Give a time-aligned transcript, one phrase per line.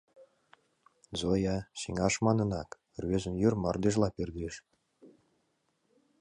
[1.19, 2.69] Зоя, сеҥаш манынак,
[3.01, 4.55] рвезын йыр мардежла пӧрдеш.